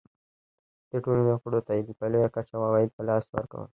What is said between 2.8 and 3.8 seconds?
په لاس ورکول.